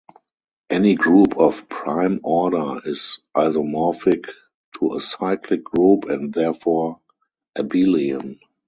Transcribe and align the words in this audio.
Any 0.71 0.95
group 0.95 1.37
of 1.37 1.69
prime 1.69 2.21
order 2.23 2.81
is 2.89 3.19
isomorphic 3.37 4.27
to 4.79 4.93
a 4.95 4.99
cyclic 4.99 5.63
group 5.63 6.05
and 6.05 6.33
therefore 6.33 6.99
abelian. 7.55 8.39